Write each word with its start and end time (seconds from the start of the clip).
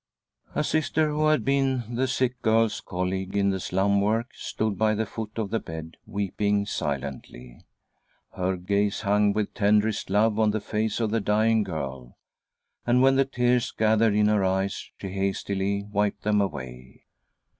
A 0.55 0.63
Sister, 0.63 1.09
who 1.11 1.27
had 1.27 1.45
been 1.45 1.93
the 1.93 2.07
sick 2.07 2.41
girl's 2.41 2.81
colleague 2.81 3.37
in 3.37 3.51
the 3.51 3.59
slum 3.59 4.01
work, 4.01 4.31
stood 4.33 4.75
by 4.75 4.95
the 4.95 5.05
foot 5.05 5.37
of 5.37 5.51
the• 5.51 5.59
bed 5.63 5.95
weeping 6.07 6.65
silently. 6.65 7.61
Her 8.31 8.57
gaze 8.57 9.01
hung 9.01 9.31
with 9.31 9.53
tenderest 9.53 10.09
love 10.09 10.39
on 10.39 10.49
the 10.49 10.59
face 10.59 10.99
of 10.99 11.11
the 11.11 11.21
dying 11.21 11.61
girl, 11.61 12.17
and 12.83 13.03
when 13.03 13.15
the 13.15 13.25
tears 13.25 13.69
gathered 13.69 14.15
in 14.15 14.27
her 14.27 14.43
eyes 14.43 14.89
she 14.99 15.09
hastily 15.09 15.83
wiped 15.83 16.23
them 16.23 16.41
away. 16.41 17.05